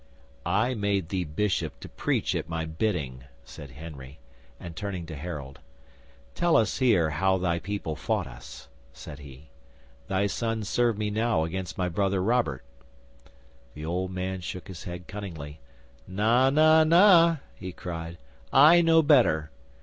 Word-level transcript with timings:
'"I 0.47 0.73
made 0.73 1.09
thee 1.09 1.23
Bishop 1.23 1.79
to 1.81 1.87
preach 1.87 2.33
at 2.33 2.49
my 2.49 2.65
bidding," 2.65 3.25
said 3.43 3.69
Henry; 3.69 4.17
and 4.59 4.75
turning 4.75 5.05
to 5.05 5.15
Harold, 5.15 5.59
"Tell 6.33 6.57
us 6.57 6.79
here 6.79 7.11
how 7.11 7.37
thy 7.37 7.59
people 7.59 7.95
fought 7.95 8.25
us?" 8.25 8.67
said 8.93 9.19
he. 9.19 9.51
"Their 10.07 10.27
sons 10.27 10.67
serve 10.67 10.97
me 10.97 11.11
now 11.11 11.43
against 11.43 11.77
my 11.77 11.87
Brother 11.87 12.23
Robert!" 12.23 12.63
'The 13.75 13.85
old 13.85 14.09
man 14.09 14.41
shook 14.41 14.69
his 14.69 14.85
head 14.85 15.05
cunningly. 15.07 15.59
"Na 16.07 16.49
Na 16.49 16.83
Na!" 16.83 17.37
he 17.53 17.71
cried. 17.71 18.17
"I 18.51 18.81
know 18.81 19.03
better. 19.03 19.51